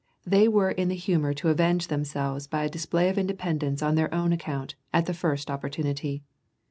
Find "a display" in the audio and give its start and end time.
2.63-3.07